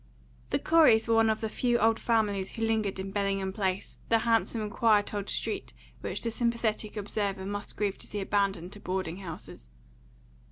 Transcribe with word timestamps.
THE 0.49 0.57
Coreys 0.57 1.07
were 1.07 1.13
one 1.13 1.29
of 1.29 1.41
the 1.41 1.47
few 1.47 1.77
old 1.77 1.99
families 1.99 2.53
who 2.53 2.63
lingered 2.63 2.97
in 2.99 3.11
Bellingham 3.11 3.53
Place, 3.53 3.99
the 4.09 4.17
handsome, 4.17 4.67
quiet 4.71 5.13
old 5.13 5.29
street 5.29 5.73
which 5.99 6.23
the 6.23 6.31
sympathetic 6.31 6.97
observer 6.97 7.45
must 7.45 7.77
grieve 7.77 7.99
to 7.99 8.07
see 8.07 8.19
abandoned 8.19 8.71
to 8.73 8.79
boarding 8.79 9.17
houses. 9.17 9.67